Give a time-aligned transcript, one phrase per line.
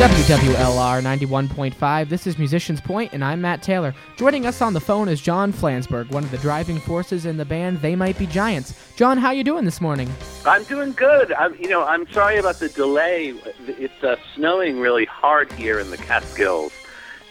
[0.00, 2.08] WWLR 91.5.
[2.08, 3.94] This is Musician's Point, and I'm Matt Taylor.
[4.16, 7.44] Joining us on the phone is John Flansburgh, one of the driving forces in the
[7.44, 8.72] band They Might Be Giants.
[8.96, 10.10] John, how you doing this morning?
[10.46, 11.34] I'm doing good.
[11.34, 13.34] I'm, you know, I'm sorry about the delay.
[13.66, 16.72] It's uh, snowing really hard here in the Catskills,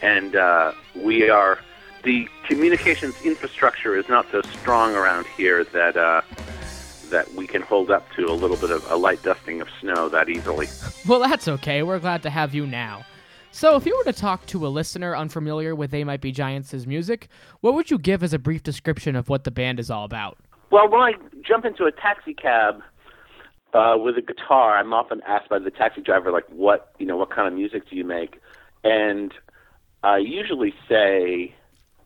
[0.00, 1.58] and uh, we are
[2.04, 6.22] the communications infrastructure is not so strong around here that uh,
[7.10, 10.08] that we can hold up to a little bit of a light dusting of snow
[10.08, 10.68] that easily.
[11.06, 11.82] Well, that's okay.
[11.82, 13.04] We're glad to have you now.
[13.52, 16.86] So, if you were to talk to a listener unfamiliar with They Might Be Giants'
[16.86, 17.28] music,
[17.60, 20.38] what would you give as a brief description of what the band is all about?
[20.70, 22.80] Well, when I jump into a taxi cab
[23.74, 27.16] uh, with a guitar, I'm often asked by the taxi driver, like, "What you know?
[27.16, 28.40] What kind of music do you make?"
[28.84, 29.34] And
[30.04, 31.54] I usually say,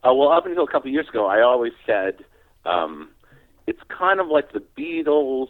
[0.03, 2.25] "Oh, well, up until a couple of years ago, I always said."
[2.65, 3.11] Um,
[3.67, 5.49] it's kind of like the Beatles,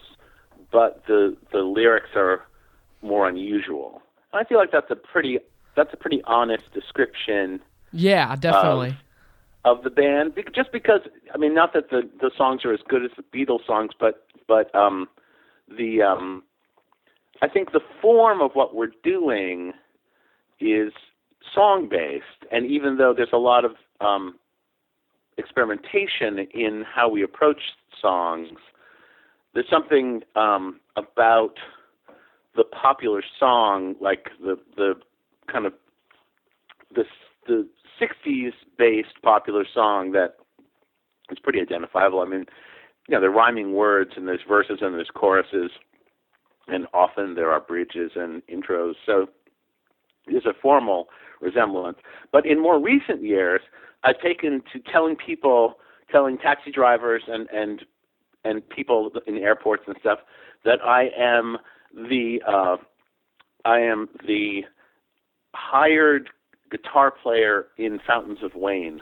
[0.72, 2.44] but the the lyrics are
[3.02, 4.02] more unusual.
[4.32, 5.38] And I feel like that's a pretty
[5.76, 7.60] that's a pretty honest description.
[7.92, 8.96] Yeah, definitely.
[9.64, 11.00] Of, of the band, just because
[11.32, 14.26] I mean, not that the the songs are as good as the Beatles songs, but
[14.46, 15.08] but um,
[15.68, 16.42] the um,
[17.42, 19.72] I think the form of what we're doing
[20.60, 20.92] is
[21.54, 24.36] song based, and even though there's a lot of um,
[25.38, 27.60] experimentation in how we approach
[28.00, 28.48] songs.
[29.54, 31.54] There's something um, about
[32.56, 34.94] the popular song, like the the
[35.50, 35.72] kind of
[36.94, 37.04] the
[37.46, 37.68] the
[38.00, 40.36] '60s based popular song that
[41.30, 42.20] is pretty identifiable.
[42.20, 42.46] I mean,
[43.08, 45.70] you know, they're rhyming words and there's verses and there's choruses,
[46.68, 48.94] and often there are bridges and intros.
[49.06, 49.26] So
[50.26, 51.08] there's a formal
[51.40, 51.98] resemblance.
[52.32, 53.60] But in more recent years,
[54.04, 55.78] I've taken to telling people,
[56.10, 57.84] telling taxi drivers and and
[58.44, 60.18] and people in airports and stuff
[60.64, 61.58] that I am
[61.94, 62.76] the uh,
[63.64, 64.64] I am the
[65.54, 66.30] hired
[66.70, 69.00] guitar player in Fountains of Wayne.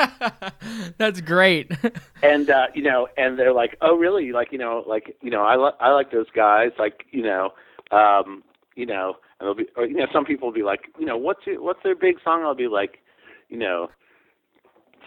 [0.98, 1.72] That's great.
[2.22, 4.32] and uh, you know, and they're like, "Oh, really?
[4.32, 6.70] Like, you know, like, you know, I li- I like those guys.
[6.78, 7.50] Like, you know,
[7.90, 8.42] um,
[8.76, 11.16] you know, and they'll be, or you know, some people will be like, you know,
[11.16, 12.42] what's it, what's their big song?
[12.42, 12.98] I'll be like,
[13.48, 13.88] you know,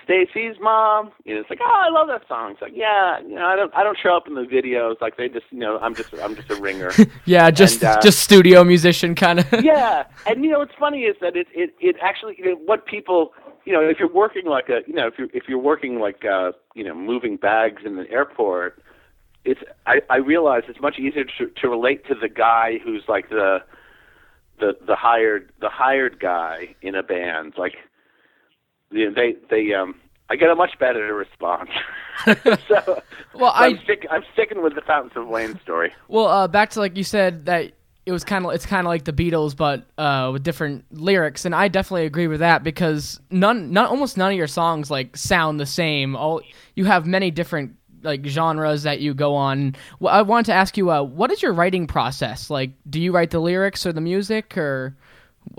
[0.10, 1.12] Stacy's mom.
[1.24, 2.54] You know, it's like, oh, I love that song.
[2.54, 5.00] It's like, yeah, you know, I don't, I don't show up in the videos.
[5.02, 6.92] Like they just, you know, I'm just, I'm just a ringer.
[7.26, 9.46] yeah, just, and, uh, just studio musician kind of.
[9.64, 12.88] yeah, and you know, what's funny is that it, it, it actually, you know, what
[12.88, 13.34] people,
[13.66, 16.26] you know, if you're working like a, you know, if you're, if you're working like,
[16.26, 18.82] uh, you know, moving bags in the airport,
[19.46, 23.30] it's, I, I realize it's much easier to, to relate to the guy who's like
[23.30, 23.60] the,
[24.60, 27.76] the, the hired, the hired guy in a band, like
[28.92, 29.96] you know, they they um
[30.30, 31.70] I get a much better response.
[32.68, 33.02] so,
[33.34, 35.94] well, I, am stick, I'm sticking with the Fountains of Wayne story.
[36.10, 37.72] Well, uh, back to like you said that
[38.06, 41.46] it was kind of it's kind of like the Beatles, but uh, with different lyrics,
[41.46, 45.16] and I definitely agree with that because none, none, almost none of your songs like
[45.16, 46.16] sound the same.
[46.16, 46.42] All
[46.76, 49.76] you have many different like genres that you go on.
[50.00, 52.50] Well, I wanted to ask you, uh, what is your writing process?
[52.50, 54.96] Like, do you write the lyrics or the music, or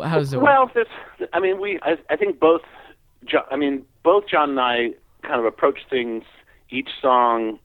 [0.02, 0.40] how does it?
[0.40, 0.88] Well, work?
[1.32, 2.62] I mean, we I, I think both
[3.50, 4.90] I mean, both John and I
[5.22, 6.24] kind of approach things,
[6.70, 7.58] each song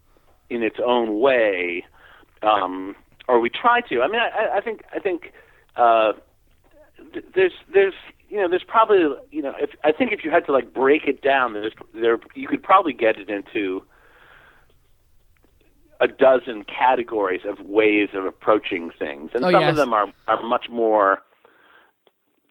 [0.50, 1.86] in its own way,
[2.42, 2.96] um,
[3.28, 4.02] or we try to.
[4.02, 5.34] I mean, I, I think I think
[5.76, 6.14] uh,
[7.34, 7.94] there's there's
[8.30, 9.00] you know there's probably
[9.32, 12.20] you know if I think if you had to like break it down, there's there
[12.36, 13.84] you could probably get it into
[16.02, 19.72] a dozen categories of ways of approaching things, and oh, some yes.
[19.72, 21.24] of them are are much more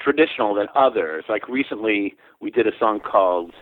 [0.04, 1.24] traditional than others.
[1.28, 3.52] Like recently, we did a song called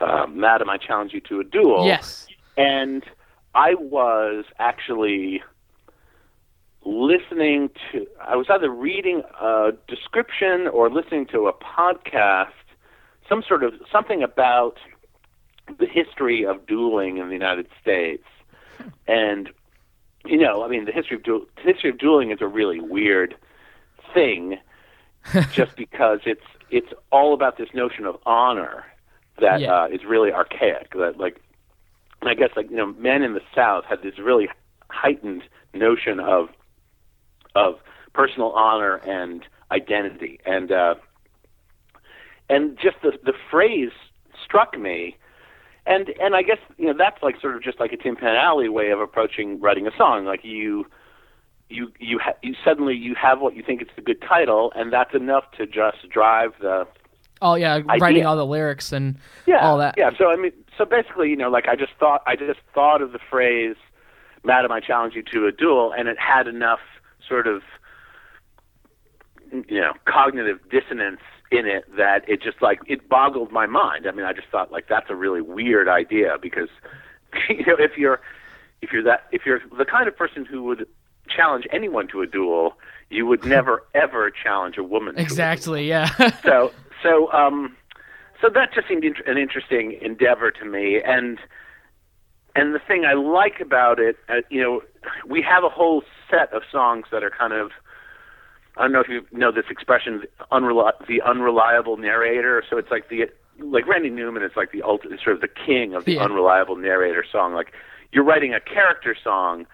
[0.00, 2.26] uh, "Madam, I Challenge You to a Duel." Yes,
[2.58, 3.04] and
[3.54, 5.42] I was actually
[6.84, 8.06] listening to.
[8.20, 12.48] I was either reading a description or listening to a podcast,
[13.28, 14.76] some sort of something about
[15.78, 18.26] the history of dueling in the United States,
[19.06, 19.50] and
[20.26, 22.80] you know, I mean, the history of du- the history of dueling is a really
[22.80, 23.36] weird
[24.12, 24.58] thing
[25.52, 28.84] just because it's it's all about this notion of honor
[29.40, 29.82] that yeah.
[29.82, 30.92] uh, is really archaic.
[30.92, 31.40] That like,
[32.22, 34.48] I guess like you know, men in the South had this really
[34.88, 35.42] heightened
[35.74, 36.48] notion of
[37.54, 37.76] of
[38.12, 40.94] personal honor and identity, and uh,
[42.48, 43.92] and just the the phrase
[44.44, 45.16] struck me.
[45.86, 48.36] And and I guess you know that's like sort of just like a Tin Pan
[48.36, 50.24] Alley way of approaching writing a song.
[50.24, 50.86] Like you
[51.70, 54.92] you you, ha- you suddenly you have what you think is a good title, and
[54.92, 56.86] that's enough to just drive the.
[57.42, 57.96] Oh yeah, idea.
[58.00, 59.94] writing all the lyrics and yeah, all that.
[59.96, 63.00] Yeah, so I mean, so basically, you know, like I just thought, I just thought
[63.00, 63.76] of the phrase,
[64.44, 66.80] "Madam, I challenge you to a duel," and it had enough
[67.26, 67.62] sort of
[69.52, 71.20] you know cognitive dissonance
[71.50, 74.06] in it that it just like it boggled my mind.
[74.06, 76.68] I mean, I just thought like that's a really weird idea because
[77.48, 78.20] you know if you're
[78.82, 80.86] if you're that if you're the kind of person who would
[81.34, 82.74] challenge anyone to a duel,
[83.08, 85.18] you would never ever challenge a woman.
[85.18, 85.90] Exactly.
[85.90, 86.30] A yeah.
[86.42, 86.72] so
[87.02, 87.76] so um
[88.40, 91.38] so that just seemed an interesting endeavor to me and
[92.56, 94.82] and the thing I like about it, uh, you know,
[95.24, 97.70] we have a whole set of songs that are kind of
[98.76, 100.22] I don't know if you know this expression,
[100.52, 102.62] unreli- the unreliable narrator.
[102.68, 103.26] So it's like the
[103.58, 106.22] like Randy Newman is like the ultimate sort of the king of the yeah.
[106.22, 107.52] unreliable narrator song.
[107.52, 107.72] Like
[108.12, 109.66] you're writing a character song,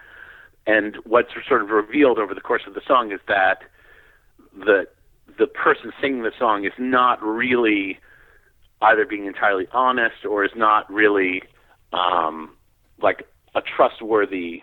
[0.67, 3.59] and what's sort of revealed over the course of the song is that
[4.53, 4.85] the
[5.39, 7.99] the person singing the song is not really
[8.81, 11.41] either being entirely honest or is not really
[11.93, 12.55] um,
[13.01, 13.23] like
[13.55, 14.61] a trustworthy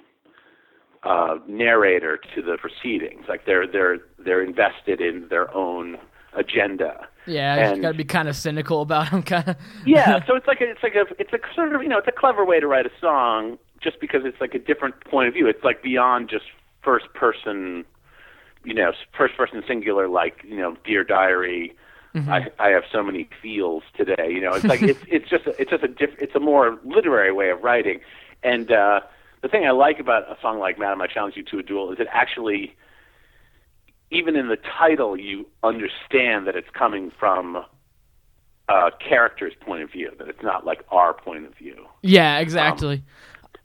[1.05, 3.25] uh, narrator to the proceedings.
[3.29, 5.97] Like they're they're they're invested in their own
[6.37, 7.07] agenda.
[7.27, 9.57] Yeah, you got to be kind of cynical about them, kind of.
[9.87, 12.09] yeah, so it's like a, it's like a it's a sort of you know it's
[12.09, 15.35] a clever way to write a song just because it's like a different point of
[15.35, 15.47] view.
[15.47, 16.47] It's like beyond just
[16.83, 17.85] first person,
[18.65, 21.77] you know, first person singular like you know Dear Diary.
[22.15, 22.31] Mm-hmm.
[22.31, 24.31] I I have so many feels today.
[24.31, 26.81] You know, it's like it's it's just a, it's just a diff, it's a more
[26.85, 28.01] literary way of writing,
[28.43, 28.73] and.
[28.73, 29.01] uh
[29.45, 31.93] the thing I like about a song like Madam I Challenge You to a Duel
[31.93, 32.75] is it actually,
[34.11, 37.63] even in the title, you understand that it's coming from
[38.71, 41.85] a character's point of view, that it's not like our point of view.
[42.01, 42.95] Yeah, exactly.
[42.95, 43.03] Um,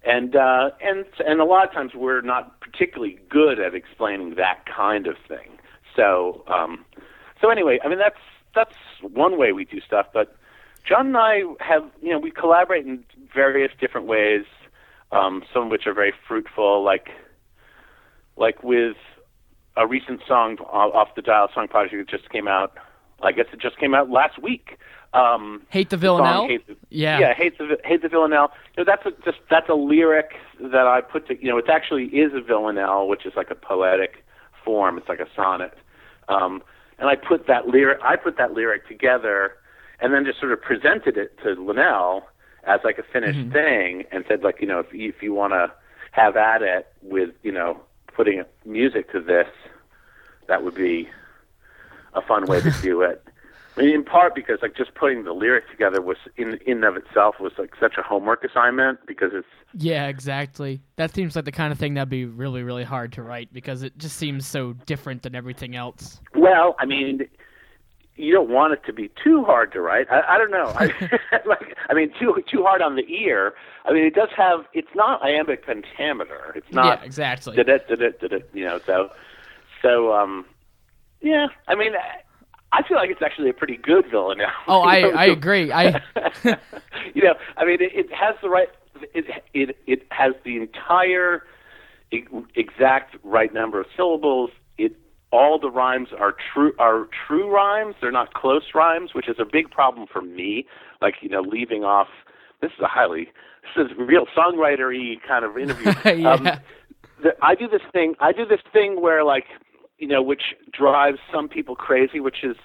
[0.03, 4.65] and uh, and and a lot of times we're not particularly good at explaining that
[4.65, 5.57] kind of thing.
[5.95, 6.85] So um,
[7.41, 8.19] so anyway, I mean that's
[8.55, 10.35] that's one way we do stuff, but
[10.87, 13.03] John and I have you know we collaborate in
[13.33, 14.45] various different ways
[15.11, 17.09] um, some of which are very fruitful, like
[18.37, 18.95] like with
[19.75, 22.77] a recent song off the Dial Song Project that just came out.
[23.21, 24.77] I guess it just came out last week.
[25.13, 26.47] Um, hate the villanelle.
[26.47, 28.51] Hate the, yeah, yeah, hate the hate the villanelle.
[28.77, 31.41] You know, that's a, just that's a lyric that I put to.
[31.41, 34.23] You know, it actually is a villanelle, which is like a poetic
[34.63, 34.97] form.
[34.97, 35.75] It's like a sonnet.
[36.27, 36.61] Um,
[36.99, 37.99] and I put that lyric.
[38.03, 39.53] I put that lyric together,
[39.99, 42.27] and then just sort of presented it to Linnell
[42.65, 43.51] as like a finished mm-hmm.
[43.51, 45.71] thing and said like you know if you, if you want to
[46.11, 47.79] have at it with you know
[48.13, 49.47] putting music to this
[50.47, 51.09] that would be
[52.13, 53.23] a fun way to do it
[53.79, 57.53] in part because like just putting the lyric together was in in of itself was
[57.57, 61.79] like such a homework assignment because it's yeah exactly that seems like the kind of
[61.79, 65.35] thing that'd be really really hard to write because it just seems so different than
[65.35, 67.21] everything else well i mean
[68.19, 70.07] you don't want it to be too hard to write.
[70.11, 70.73] I, I don't know.
[70.75, 70.87] I,
[71.45, 73.53] like, I mean, too too hard on the ear.
[73.85, 74.65] I mean, it does have.
[74.73, 76.51] It's not iambic pentameter.
[76.53, 77.55] It's not yeah, exactly.
[77.55, 77.87] Did it?
[77.87, 78.19] Did it?
[78.19, 78.49] Did it?
[78.53, 78.79] You know.
[78.85, 79.09] So,
[79.81, 80.45] so um,
[81.21, 81.47] yeah.
[81.69, 82.21] I mean, I
[82.87, 84.47] feel like it's actually a pretty good villanelle.
[84.67, 85.71] Oh, I I agree.
[85.73, 86.01] I.
[87.13, 88.69] you know, I mean, it, it has the right.
[89.13, 91.43] It it it has the entire
[92.55, 94.49] exact right number of syllables
[94.79, 94.93] It
[95.31, 97.95] all the rhymes are true are true rhymes.
[98.01, 100.65] They're not close rhymes, which is a big problem for me.
[101.01, 102.07] Like you know, leaving off.
[102.61, 103.29] This is a highly
[103.75, 105.93] this is real songwritery kind of interview.
[106.21, 106.31] yeah.
[106.31, 106.43] Um,
[107.21, 108.15] the, I do this thing.
[108.19, 109.45] I do this thing where like
[109.99, 112.19] you know, which drives some people crazy.
[112.19, 112.57] Which is,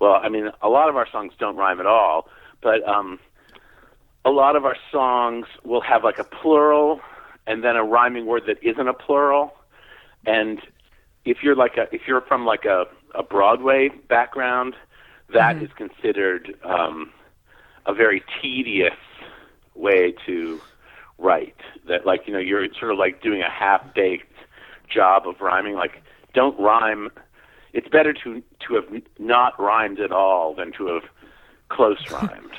[0.00, 2.28] well, I mean, a lot of our songs don't rhyme at all,
[2.62, 3.18] but um,
[4.24, 7.00] a lot of our songs will have like a plural
[7.46, 9.52] and then a rhyming word that isn't a plural
[10.26, 10.60] and
[11.24, 14.74] if you're like a if you're from like a a Broadway background,
[15.32, 15.66] that mm-hmm.
[15.66, 17.12] is considered um,
[17.86, 18.92] a very tedious
[19.74, 20.60] way to
[21.18, 21.56] write.
[21.88, 24.32] That like you know you're sort of like doing a half baked
[24.88, 25.74] job of rhyming.
[25.74, 26.02] Like
[26.34, 27.10] don't rhyme.
[27.72, 31.02] It's better to to have not rhymed at all than to have
[31.68, 32.52] close rhymed.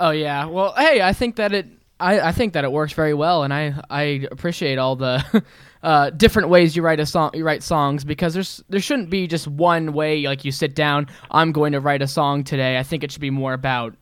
[0.00, 0.46] oh yeah.
[0.46, 1.66] Well, hey, I think that it
[1.98, 5.44] I, I think that it works very well, and I I appreciate all the
[5.82, 7.30] uh, different ways you write a song.
[7.32, 10.22] You write songs because there's there shouldn't be just one way.
[10.22, 12.78] Like you sit down, I'm going to write a song today.
[12.78, 13.94] I think it should be more about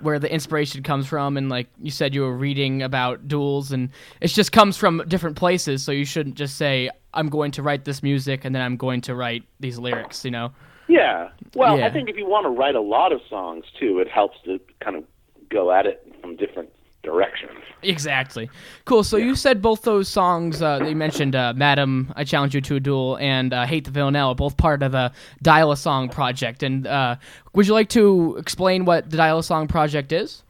[0.00, 3.90] where the inspiration comes from, and like you said, you were reading about duels, and
[4.20, 5.84] it just comes from different places.
[5.84, 9.00] So you shouldn't just say I'm going to write this music and then I'm going
[9.02, 10.24] to write these lyrics.
[10.24, 10.52] You know.
[10.88, 11.30] Yeah.
[11.54, 11.86] Well, yeah.
[11.86, 14.60] I think if you want to write a lot of songs too, it helps to
[14.80, 15.04] kind of
[15.50, 16.70] go at it from different
[17.02, 17.52] directions.
[17.82, 18.50] Exactly.
[18.84, 19.04] Cool.
[19.04, 19.26] So yeah.
[19.26, 22.76] you said both those songs uh, that you mentioned, uh, "Madam," "I Challenge You to
[22.76, 26.08] a Duel," and uh, "Hate the Villanelle," are both part of the Dial a Song
[26.08, 26.62] project.
[26.62, 27.16] And uh,
[27.54, 30.42] would you like to explain what the Dial a Song project is?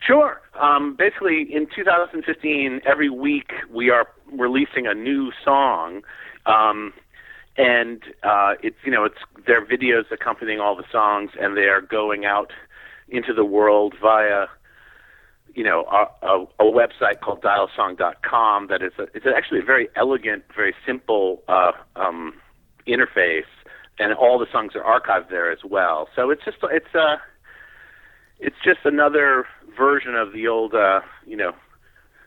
[0.00, 0.40] Sure.
[0.60, 6.02] Um, basically, in 2015, every week we are releasing a new song.
[6.46, 6.92] Um,
[7.58, 11.80] and uh, it's you know it's their videos accompanying all the songs, and they are
[11.80, 12.52] going out
[13.08, 14.46] into the world via
[15.54, 19.88] you know a, a, a website called dialsong.com that is a, it's actually a very
[19.96, 22.34] elegant, very simple uh, um,
[22.86, 23.48] interface,
[23.98, 26.08] and all the songs are archived there as well.
[26.14, 27.16] So it's just it's a uh,
[28.38, 29.46] it's just another
[29.78, 31.52] version of the old uh, you know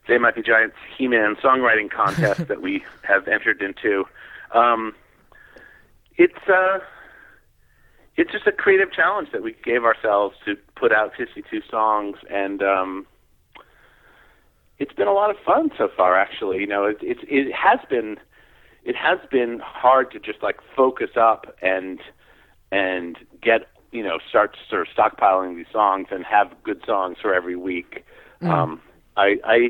[0.07, 4.05] They Might Be Giants He-Man songwriting contest that we have entered into.
[4.53, 4.93] Um,
[6.17, 6.79] it's uh,
[8.17, 12.61] it's just a creative challenge that we gave ourselves to put out 52 songs, and
[12.61, 13.07] um,
[14.77, 16.19] it's been a lot of fun so far.
[16.19, 18.17] Actually, you know, it, it it has been
[18.83, 21.99] it has been hard to just like focus up and
[22.71, 27.33] and get you know start sort of stockpiling these songs and have good songs for
[27.33, 28.03] every week.
[28.41, 28.49] Mm.
[28.49, 28.81] Um,
[29.15, 29.69] I I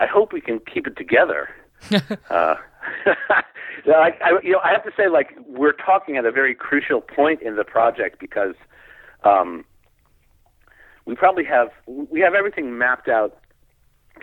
[0.00, 1.50] I hope we can keep it together.
[1.92, 2.00] uh,
[3.86, 7.00] I, I, you know, I have to say, like, we're talking at a very crucial
[7.00, 8.54] point in the project because
[9.24, 9.64] um,
[11.04, 13.38] we probably have we have everything mapped out,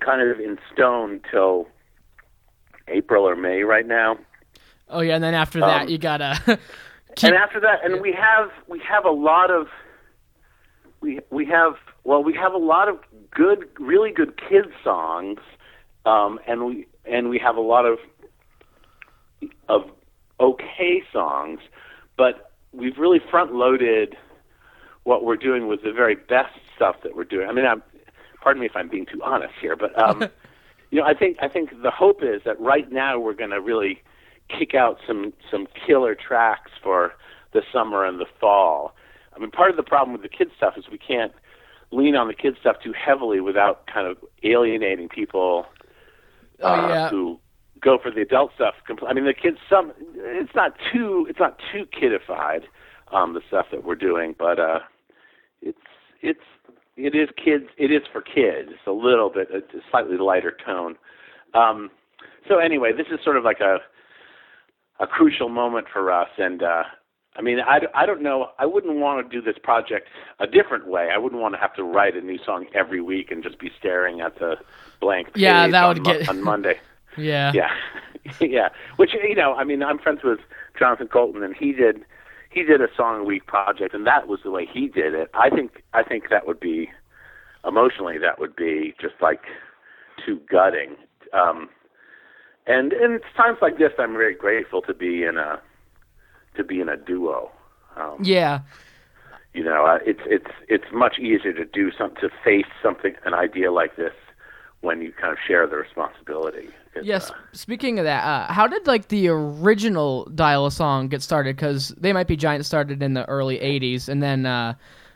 [0.04, 1.68] kind of in stone till
[2.88, 4.18] April or May right now.
[4.90, 6.40] Oh yeah, and then after that, um, you gotta.
[7.16, 7.30] keep...
[7.30, 9.68] And after that, and we have we have a lot of
[11.02, 13.00] we we have well we have a lot of
[13.32, 15.40] good, really good kids songs,
[16.08, 17.98] um, and we and we have a lot of
[19.68, 19.82] of
[20.40, 21.60] okay songs,
[22.18, 24.16] but we've really front loaded
[25.04, 27.48] what we're doing with the very best stuff that we're doing.
[27.48, 27.82] I mean, I'm,
[28.42, 30.22] pardon me if I'm being too honest here, but um,
[30.92, 33.62] you know, I think I think the hope is that right now we're going to
[33.62, 34.02] really
[34.48, 37.14] kick out some some killer tracks for
[37.54, 38.96] the summer and the fall.
[39.36, 41.34] I mean, part of the problem with the kids stuff is we can't
[41.92, 45.66] lean on the kids stuff too heavily without kind of alienating people
[46.62, 47.10] oh, uh, yeah.
[47.10, 47.40] who
[47.82, 48.76] go for the adult stuff.
[49.08, 49.58] I mean, the kids.
[49.70, 52.64] Some it's not too it's not too kidified,
[53.14, 54.80] um, the stuff that we're doing, but uh,
[55.62, 55.78] it's
[56.22, 56.40] it's
[56.96, 57.66] it is kids.
[57.78, 58.70] It is for kids.
[58.72, 59.62] It's a little bit, a
[59.92, 60.96] slightly lighter tone.
[61.54, 61.92] Um,
[62.48, 63.78] so anyway, this is sort of like a
[65.00, 66.84] a crucial moment for us, and uh,
[67.38, 68.50] I mean, I, I don't know.
[68.58, 70.08] I wouldn't want to do this project
[70.40, 71.10] a different way.
[71.14, 73.72] I wouldn't want to have to write a new song every week and just be
[73.78, 74.56] staring at the
[75.00, 76.30] blank page yeah, that would on, get...
[76.30, 76.80] on Monday.
[77.20, 77.52] Yeah.
[77.52, 77.72] Yeah.
[78.42, 78.70] yeah.
[78.98, 80.38] Which you know, I mean, I'm friends with
[80.78, 82.06] Jonathan Coulton, and he did
[82.52, 85.32] he did a song a week project, and that was the way he did it.
[85.34, 86.92] I think I think that would be
[87.68, 89.42] emotionally that would be just like
[90.24, 90.96] too gutting.
[91.34, 91.70] Um,
[92.68, 95.60] and and it's times like this I'm very grateful to be in a
[96.58, 97.52] to be in a duo.
[97.96, 98.62] Um, yeah.
[99.54, 103.34] You know, uh, it's it's it's much easier to do something to face something an
[103.34, 104.14] idea like this
[104.82, 106.70] when you kind of share the responsibility.
[107.02, 107.32] Yes.
[107.32, 111.56] Uh, speaking of that, uh, how did like the original Dial a Song get started?
[111.56, 114.74] Because they might be giant started in the early '80s, and then uh,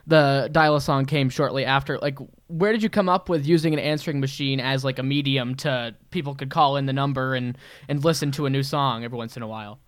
[0.08, 1.98] the Dial a Song came shortly after.
[2.00, 2.18] Like,
[2.48, 5.96] where did you come up with using an answering machine as like a medium to
[6.10, 7.58] people could call in the number and
[7.88, 9.80] and listen to a new song every once in a while?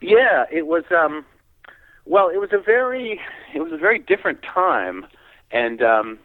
[0.00, 0.84] Yeah, it was.
[0.90, 1.24] um
[2.04, 3.20] Well, it was a very
[3.54, 5.06] it was a very different time,
[5.50, 6.18] and um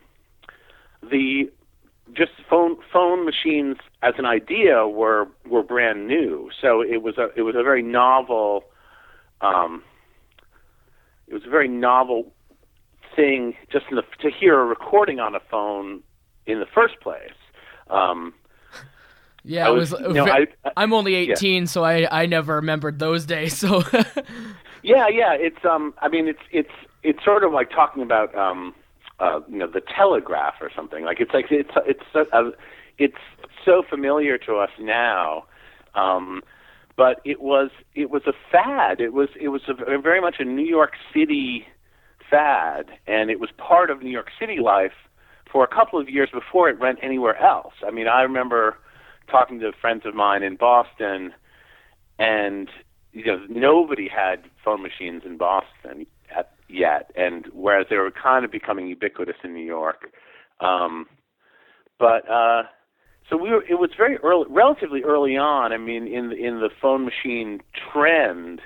[1.01, 1.49] the
[2.13, 6.49] just phone phone machines as an idea were were brand new.
[6.61, 8.65] So it was a it was a very novel
[9.41, 9.83] um,
[11.27, 12.31] it was a very novel
[13.15, 16.01] thing just the, to hear a recording on a phone
[16.45, 17.33] in the first place.
[17.89, 18.33] Um,
[19.43, 19.91] yeah, I was.
[19.91, 21.65] You know, I, am only 18, yeah.
[21.67, 23.57] so I I never remembered those days.
[23.57, 23.83] So.
[24.83, 25.93] yeah, yeah, it's um.
[26.01, 26.71] I mean, it's it's
[27.03, 28.73] it's sort of like talking about um
[29.19, 31.03] uh, you know the telegraph or something.
[31.05, 32.51] Like it's like it's it's so, uh,
[32.97, 33.17] it's
[33.65, 35.45] so familiar to us now.
[35.95, 36.41] Um,
[36.97, 39.01] but it was it was a fad.
[39.01, 41.65] It was it was a, very much a New York City
[42.29, 44.93] fad, and it was part of New York City life
[45.51, 47.73] for a couple of years before it went anywhere else.
[47.85, 48.77] I mean, I remember
[49.31, 51.33] talking to friends of mine in Boston,
[52.19, 52.69] and
[53.13, 58.45] you know nobody had phone machines in Boston at yet, and whereas they were kind
[58.45, 60.11] of becoming ubiquitous in New York.
[60.59, 61.07] Um,
[61.99, 62.63] but uh,
[63.29, 63.63] so we were.
[63.63, 65.71] It was very early, relatively early on.
[65.71, 67.61] I mean, in in the phone machine
[67.91, 68.61] trend,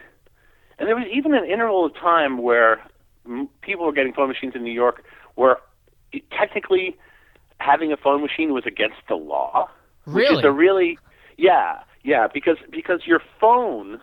[0.79, 2.81] and there was even an interval of time where
[3.25, 5.03] m- people were getting phone machines in New York
[5.35, 5.57] where
[6.11, 6.95] it, technically
[7.59, 9.69] having a phone machine was against the law.
[10.05, 10.35] Really?
[10.35, 10.97] Which is a really
[11.37, 13.99] yeah yeah because because your phone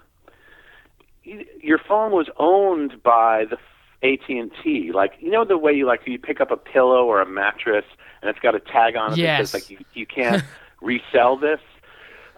[1.25, 3.57] your phone was owned by the
[4.03, 4.91] AT&T.
[4.93, 7.85] Like you know the way you like you pick up a pillow or a mattress
[8.21, 9.39] and it's got a tag on it yes.
[9.39, 10.43] that says like you, you can't
[10.81, 11.61] resell this.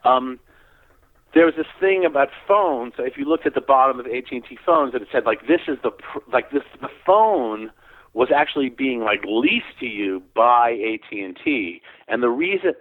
[0.04, 0.38] Um,
[1.34, 2.94] there was this thing about phones.
[2.96, 5.62] So if you looked at the bottom of AT&T phones, and it said like this
[5.66, 7.70] is the pr- like this the phone
[8.12, 12.74] was actually being like leased to you by AT&T, and the reason.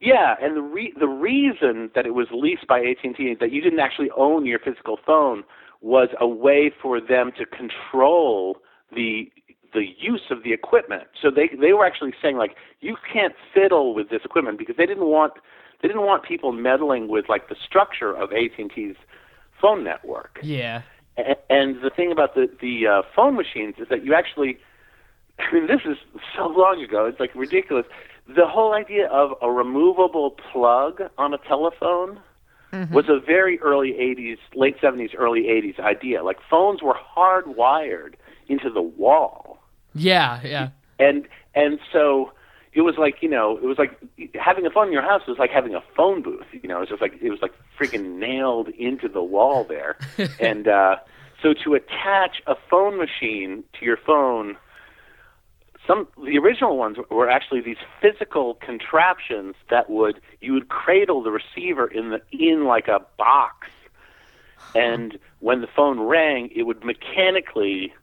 [0.00, 3.80] Yeah, and the re- the reason that it was leased by AT&T that you didn't
[3.80, 5.42] actually own your physical phone
[5.80, 8.58] was a way for them to control
[8.94, 9.30] the
[9.74, 11.04] the use of the equipment.
[11.20, 14.86] So they they were actually saying like you can't fiddle with this equipment because they
[14.86, 15.34] didn't want
[15.82, 18.96] they didn't want people meddling with like the structure of AT&T's
[19.60, 20.38] phone network.
[20.42, 20.82] Yeah.
[21.16, 24.58] A- And the thing about the the uh, phone machines is that you actually,
[25.38, 25.98] I mean, this is
[26.36, 27.06] so long ago.
[27.06, 27.86] It's like ridiculous.
[28.28, 32.20] The whole idea of a removable plug on a telephone
[32.92, 36.22] was a very early '80s, late '70s, early '80s idea.
[36.22, 38.14] Like phones were hardwired
[38.48, 39.58] into the wall
[39.94, 40.68] Yeah, yeah.
[40.98, 42.32] and and so
[42.74, 43.98] it was like you know it was like
[44.34, 46.80] having a phone in your house was like having a phone booth you know it
[46.80, 49.96] was just like it was like freaking nailed into the wall there
[50.40, 50.96] and uh
[51.42, 54.56] so to attach a phone machine to your phone
[55.88, 61.30] some the original ones were actually these physical contraptions that would you would cradle the
[61.30, 63.68] receiver in the in like a box.
[64.74, 67.94] And when the phone rang it would mechanically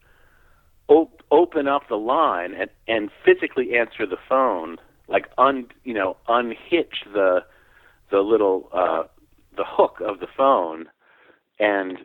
[0.87, 4.77] op- open up the line and, and physically answer the phone,
[5.07, 7.45] like un you know unhitch the
[8.09, 9.03] the little uh,
[9.55, 10.87] the hook of the phone,
[11.59, 11.99] and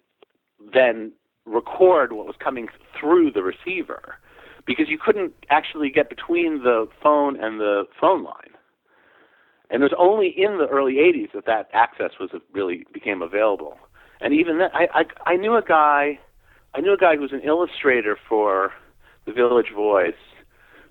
[0.74, 1.12] then
[1.46, 2.68] record what was coming
[2.98, 4.18] through the receiver,
[4.70, 8.54] because you couldn't actually get between the phone and the phone line.
[9.68, 13.76] And it was only in the early '80s that that access was really became available.
[14.20, 14.86] And even then, I
[15.26, 16.20] I, I knew a guy.
[16.72, 18.70] I knew a guy who was an illustrator for
[19.26, 20.22] the Village Voice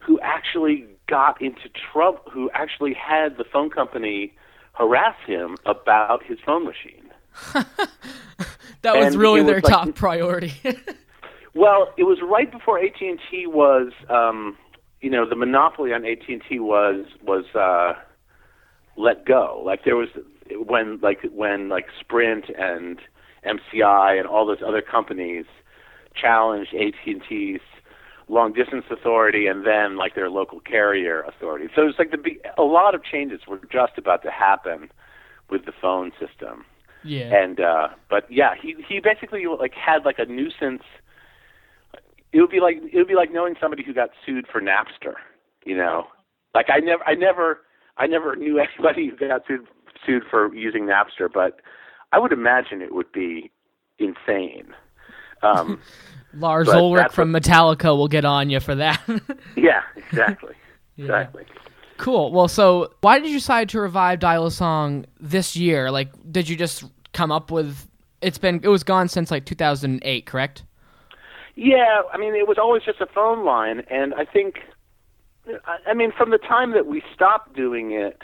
[0.05, 4.33] who actually got into trouble, who actually had the phone company
[4.73, 7.09] harass him about his phone machine.
[8.81, 10.53] That was really their was like- top priority.
[11.55, 14.57] Well, it was right before AT and T was, um,
[15.01, 17.93] you know, the monopoly on AT and T was was uh,
[18.97, 19.61] let go.
[19.65, 20.09] Like there was
[20.51, 22.99] when like when like Sprint and
[23.45, 25.45] MCI and all those other companies
[26.15, 27.61] challenged AT and T's
[28.27, 31.67] long distance authority and then like their local carrier authority.
[31.75, 32.17] So it's like the
[32.57, 34.89] a lot of changes were just about to happen
[35.49, 36.65] with the phone system.
[37.03, 37.35] yeah.
[37.35, 40.83] And uh but yeah, he he basically like had like a nuisance
[42.31, 45.15] it would be like it would be like knowing somebody who got sued for Napster,
[45.65, 46.07] you know.
[46.53, 47.59] Like I never I never
[47.97, 49.67] I never knew anybody who got sued
[50.05, 51.61] sued for using Napster, but
[52.11, 53.51] I would imagine it would be
[53.97, 54.73] insane.
[55.41, 55.79] Um
[56.33, 59.01] Lars Ulrich from Metallica will get on you for that.
[59.55, 60.53] yeah, exactly.
[60.95, 61.45] Exactly.
[61.97, 62.31] cool.
[62.31, 65.89] Well, so why did you decide to revive Dial a Song this year?
[65.89, 67.89] Like, did you just come up with?
[68.21, 70.65] It's been it was gone since like 2008, correct?
[71.61, 74.59] Yeah, I mean, it was always just a phone line, and I think,
[75.85, 78.21] I, mean, from the time that we stopped doing it,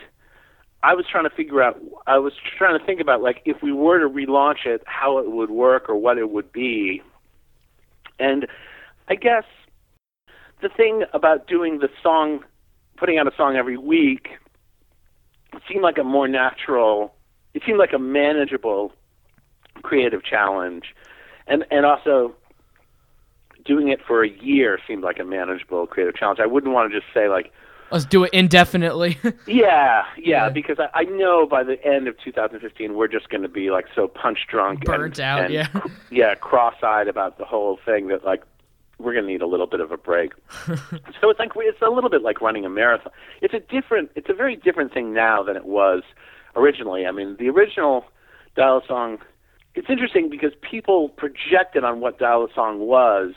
[0.84, 3.74] I was trying to figure out, I was trying to think about, like, if we
[3.74, 7.02] were to relaunch it, how it would work or what it would be.
[8.20, 8.48] And
[9.10, 9.44] I guess
[10.62, 12.40] the thing about doing the song,
[12.96, 14.30] putting out a song every week,
[15.52, 17.14] it seemed like a more natural,
[17.54, 18.94] it seemed like a manageable
[19.82, 20.96] creative challenge.
[21.48, 22.34] And, and also,
[23.66, 26.40] doing it for a year seemed like a manageable creative challenge.
[26.40, 27.52] I wouldn't want to just say like,
[27.92, 29.18] Let's do it indefinitely.
[29.24, 30.50] yeah, yeah, Yeah.
[30.50, 33.86] because I, I know by the end of 2015 we're just going to be like
[33.94, 35.68] so punch drunk, Burnt and, out, and, yeah.
[36.10, 38.44] yeah, cross-eyed about the whole thing that like
[38.98, 40.32] we're going to need a little bit of a break.
[40.66, 43.12] so it's like it's a little bit like running a marathon.
[43.42, 46.02] It's a different, it's a very different thing now than it was
[46.56, 47.06] originally.
[47.06, 48.06] I mean, the original
[48.56, 49.20] Dial a Song.
[49.76, 53.34] It's interesting because people projected on what Dial a Song was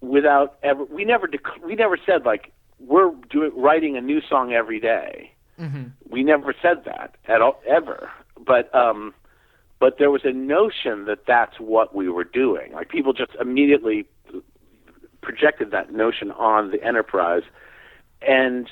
[0.00, 0.84] without ever.
[0.84, 5.32] We never dec- we never said like we're doing writing a new song every day.
[6.08, 8.10] We never said that at all ever.
[8.44, 9.14] But um,
[9.80, 12.72] but there was a notion that that's what we were doing.
[12.72, 14.06] Like people just immediately
[15.20, 17.42] projected that notion on the enterprise,
[18.22, 18.68] and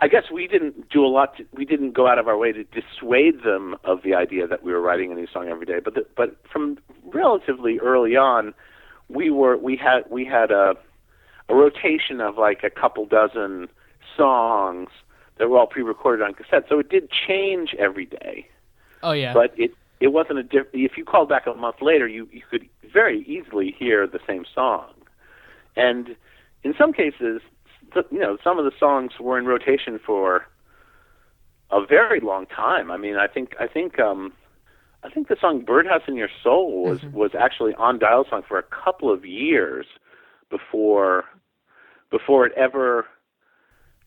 [0.00, 1.36] I guess we didn't do a lot.
[1.36, 4.62] To, we didn't go out of our way to dissuade them of the idea that
[4.62, 5.80] we were writing a new song every day.
[5.82, 6.78] But the, but from
[7.12, 8.54] relatively early on,
[9.08, 10.74] we were we had we had a
[11.48, 13.68] a rotation of like a couple dozen
[14.16, 14.88] songs
[15.38, 16.64] that were all pre-recorded on cassette.
[16.68, 18.48] So it did change every day
[19.02, 19.32] oh yeah.
[19.32, 22.42] but it it wasn't a diff- if you called back a month later you you
[22.50, 24.90] could very easily hear the same song
[25.76, 26.16] and
[26.62, 27.40] in some cases
[28.10, 30.46] you know some of the songs were in rotation for
[31.70, 34.32] a very long time i mean i think i think um
[35.04, 37.12] I think the song "Birdhouse in Your Soul" was Mhm.
[37.12, 39.86] was actually on Dial Song for a couple of years
[40.50, 41.24] before
[42.10, 43.06] before it ever.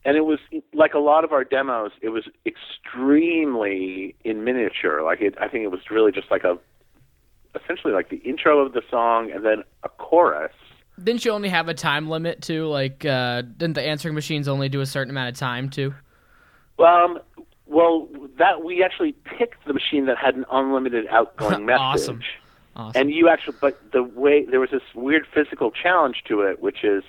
[0.04, 0.40] And it was
[0.74, 1.92] like a lot of our demos.
[2.02, 5.04] It was extremely in miniature.
[5.04, 6.58] Like it, I think it was really just like a,
[7.56, 10.54] essentially like the intro of the song and then a chorus.
[11.02, 12.66] Didn't you only have a time limit too?
[12.68, 15.94] Like, uh, didn't the answering machines only do a certain amount of time too?
[16.78, 17.20] Well, um,
[17.72, 18.08] well,
[18.38, 21.80] that we actually picked the machine that had an unlimited outgoing message.
[21.82, 22.22] Awesome.
[22.76, 23.02] Awesome.
[23.02, 26.84] And you actually, but the way there was this weird physical challenge to it, which
[26.84, 27.04] is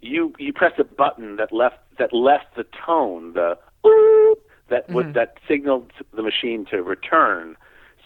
[0.00, 4.36] you you pressed a button that left that left the tone, the ooh,
[4.68, 5.12] that would Mhm.
[5.14, 7.56] that signaled the machine to return.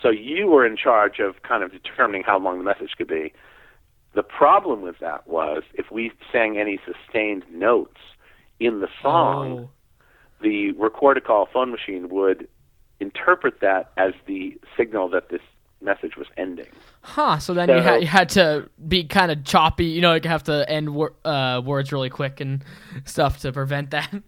[0.01, 3.33] So you were in charge of kind of determining how long the message could be.
[4.15, 8.01] The problem with that was if we sang any sustained notes
[8.59, 9.71] in the song, Oh.
[10.43, 12.49] The record a call phone machine would
[13.01, 15.41] interpret that as the signal that this
[15.81, 16.69] message was ending.
[17.03, 17.39] Huh.
[17.39, 19.87] So then you So- had you had to be kind of choppy.
[19.87, 22.63] You know, you have to end wor- uh, words really quick and
[23.05, 24.13] stuff to prevent that.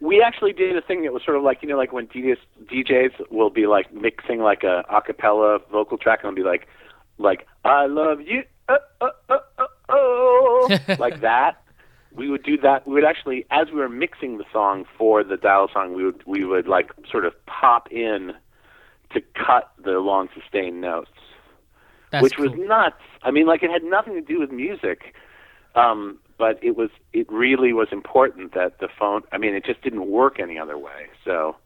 [0.00, 2.36] We actually did a thing that was sort of like you know like when DJs
[2.70, 6.68] DJs will be like mixing like a a cappella vocal track and be like
[7.18, 11.60] like I love you uh, uh, uh, uh, oh like that.
[12.18, 12.86] We would do that.
[12.86, 16.22] We would actually as we were mixing the song for the dial song, we would
[16.26, 18.32] we would like sort of pop in
[19.12, 21.10] to cut the long sustained notes.
[22.10, 22.50] That's which cool.
[22.50, 23.02] was nuts.
[23.22, 25.14] I mean, like it had nothing to do with music,
[25.74, 26.90] um, but it was.
[27.12, 29.22] It really was important that the phone.
[29.32, 31.08] I mean, it just didn't work any other way.
[31.24, 31.56] So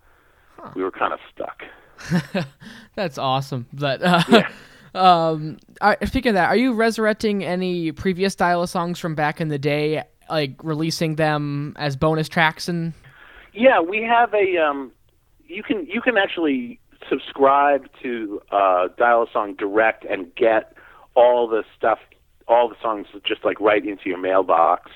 [0.75, 2.47] we were kind of stuck.
[2.95, 3.67] That's awesome.
[3.73, 4.49] But uh, Yeah.
[4.95, 5.59] um,
[6.05, 10.03] speaking of that, are you resurrecting any previous dial songs from back in the day,
[10.29, 12.93] like releasing them as bonus tracks and?
[13.53, 14.57] Yeah, we have a.
[14.57, 14.93] Um,
[15.47, 20.75] you can you can actually subscribe to uh, Dial a Song Direct and get
[21.15, 21.99] all the stuff,
[22.49, 24.91] all the songs, just like right into your mailbox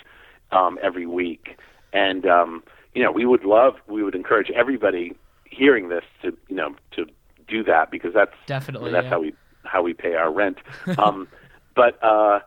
[0.53, 1.59] um, every week.
[1.93, 2.62] And um,
[2.95, 7.07] you know, we would love, we would encourage everybody hearing this to you know to
[7.47, 9.11] do that because that's I Definitely, mean, that's yeah.
[9.11, 9.35] how we
[9.65, 10.59] how we pay our rent.
[10.99, 11.29] um,
[11.75, 12.41] but uh,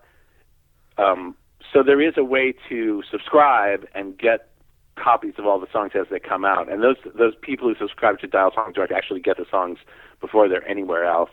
[0.98, 1.36] um,
[1.74, 4.50] so there is a way to subscribe and get
[4.96, 8.20] copies of all the songs as they come out, and those those people who subscribe
[8.20, 9.78] to Dial Song Direct actually get the songs
[10.20, 11.30] before they're anywhere else.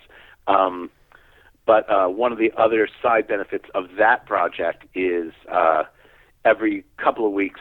[0.46, 0.90] Um,
[1.66, 5.82] but uh, one of the other side benefits of that project is uh,
[6.44, 7.60] every couple of weeks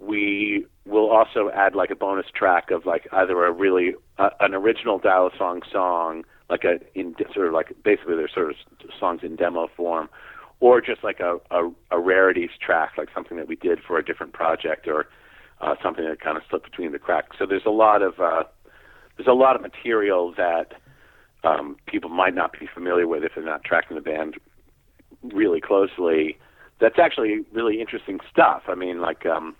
[0.00, 4.54] we will also add like a bonus track of like either a really uh, an
[4.54, 8.56] original Dial Song song, like a in sort of like basically they're sort of
[8.98, 10.08] songs in demo form,
[10.60, 14.04] or just like a, a, a rarities track, like something that we did for a
[14.04, 15.06] different project or
[15.60, 17.36] uh, something that kind of slipped between the cracks.
[17.38, 18.44] So there's a lot of uh,
[19.16, 20.74] there's a lot of material that
[21.44, 24.36] um, people might not be familiar with if they're not tracking the band
[25.22, 26.38] really closely.
[26.80, 28.62] That's actually really interesting stuff.
[28.68, 29.56] I mean, like um,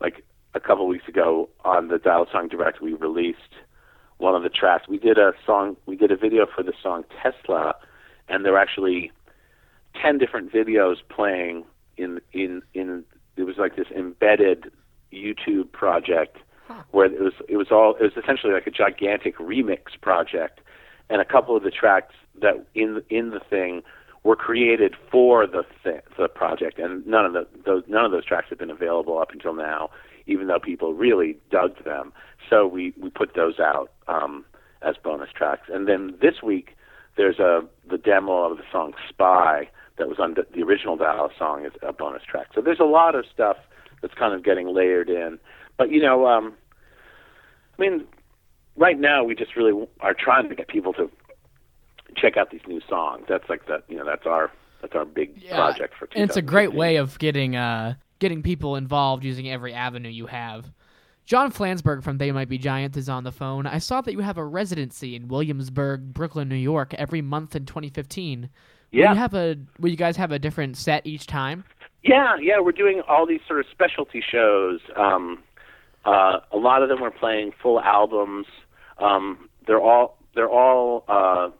[0.00, 0.24] like
[0.54, 3.38] a couple weeks ago on the Dial Song Direct, we released
[4.18, 4.88] one of the tracks.
[4.88, 7.74] We did a song, we did a video for the song Tesla,
[8.28, 9.12] and there were actually
[9.94, 11.64] ten different videos playing
[11.96, 13.04] in in in.
[13.36, 14.70] It was like this embedded
[15.12, 16.36] YouTube project
[16.90, 20.60] where it was it was all it was essentially like a gigantic remix project,
[21.08, 23.82] and a couple of the tracks that in in the thing
[24.22, 28.24] were created for the th- the project, and none of the those none of those
[28.24, 29.90] tracks have been available up until now,
[30.26, 32.12] even though people really dug them.
[32.48, 34.44] So we we put those out um,
[34.82, 36.76] as bonus tracks, and then this week
[37.16, 39.68] there's a the demo of the song Spy
[40.00, 42.48] that was on the, the original Dial a Song is a bonus track.
[42.54, 43.56] So there's a lot of stuff
[44.02, 45.38] that's kind of getting layered in.
[45.78, 46.54] But you know, um,
[47.78, 48.04] I mean,
[48.76, 51.10] right now we just really are trying to get people to
[52.16, 53.26] check out these new songs.
[53.28, 54.50] That's like the you know that's our
[54.82, 56.08] that's our big Yeah, project for.
[56.14, 60.26] And it's a great way of getting uh getting people involved using every avenue you
[60.26, 60.72] have.
[61.26, 63.64] John Flansburgh from They Might Be Giant is on the phone.
[63.64, 67.66] I saw that you have a residency in Williamsburg, Brooklyn, New York, every month in
[67.66, 68.50] 2015.
[68.92, 69.10] Yeah.
[69.12, 71.64] you have a will you guys have a different set each time?
[72.02, 74.80] Yeah, yeah, we're doing all these sort of specialty shows.
[74.96, 75.42] Um,
[76.04, 78.46] uh, a lot of them are playing full albums.
[78.98, 81.50] Um, they're all they're all uh,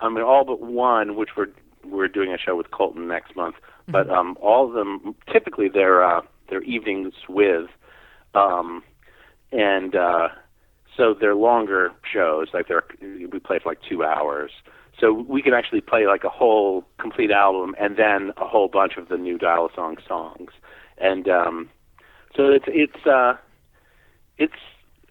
[0.00, 1.48] I mean all but one, which we're
[1.84, 3.56] we're doing a show with Coulton next month.
[3.88, 7.68] But um, all of them typically they're uh, they're evenings with,
[8.34, 8.82] um,
[9.52, 10.28] and uh,
[10.96, 12.48] so they're longer shows.
[12.52, 14.50] Like they're we play for like two hours.
[14.98, 18.96] So we can actually play like a whole complete album and then a whole bunch
[18.96, 20.50] of the new Dial Song songs.
[20.98, 21.68] And um,
[22.34, 23.34] so it's it's uh,
[24.38, 24.54] it's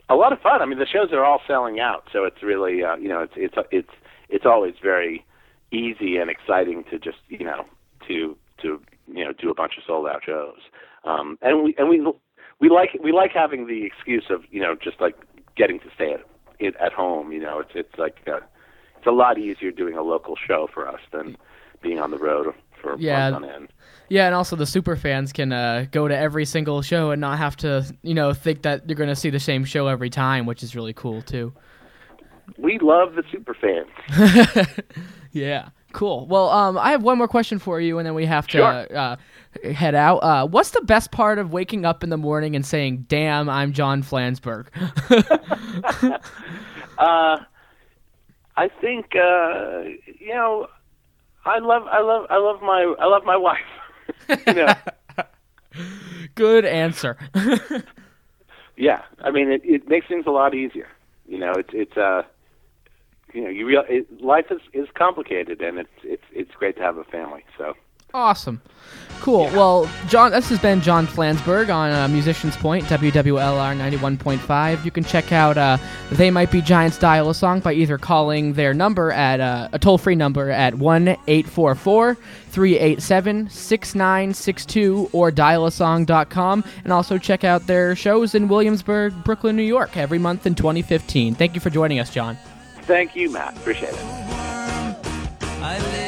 [0.10, 0.62] a lot of fun.
[0.62, 3.34] I mean, the shows are all selling out, so it's really uh, you know it's
[3.36, 3.90] it's it's
[4.30, 5.24] it's always very
[5.72, 7.66] easy and exciting to just you know
[8.08, 10.60] to to you know do a bunch of sold out shows.
[11.04, 12.02] Um, and we and we
[12.60, 15.16] we like we like having the excuse of you know just like
[15.56, 17.32] getting to stay at at home.
[17.32, 18.40] You know, it's it's like uh,
[19.06, 21.38] it's a lot easier doing a local show for us than
[21.84, 23.30] being on the road for Yeah.
[23.30, 23.68] months on end.
[24.10, 27.38] Yeah, and also the super fans can uh, go to every single show and not
[27.38, 30.48] have to, you know, think that you're going to see the same show every time,
[30.48, 31.54] which is really cool too.
[32.58, 34.68] We love the super fans.
[35.32, 36.26] Yeah, cool.
[36.28, 38.98] Well, um, I have one more question for you, and then we have to Sure.
[38.98, 39.18] uh,
[39.74, 40.20] head out.
[40.20, 43.74] Uh, what's the best part of waking up in the morning and saying, "Damn, I'm
[43.74, 44.68] John Flansburgh"?
[48.58, 49.84] I think uh,
[50.20, 50.68] you know,
[51.46, 53.60] I love, I love, I love my, I love my wife.
[54.48, 54.74] you know,
[56.36, 57.18] Good answer.
[58.78, 59.02] yeah.
[59.20, 60.88] I mean, it, it makes things a lot easier.
[61.28, 62.24] You know, it's it's uh,
[63.34, 66.84] you know, you real it, life is is complicated, and it's it's it's great to
[66.84, 67.44] have a family.
[67.58, 67.74] So
[68.16, 68.62] Awesome.
[69.20, 69.48] Cool.
[69.48, 74.86] Well, John, this has been John Flansburgh on uh, Musician's Point, WWLR 91.5.
[74.86, 75.78] You can check out uh,
[76.12, 79.80] They Might Be Giants Dial a Song by either calling their number at uh, a
[79.80, 86.64] toll free number at 1 844 387 6962 or dialasong.com.
[86.86, 91.36] And also check out their shows in Williamsburg, Brooklyn, New York every month in 2015.
[91.36, 92.38] Thank you for joining us, John.
[92.84, 93.58] thank you, Matt.
[93.58, 96.05] Appreciate it.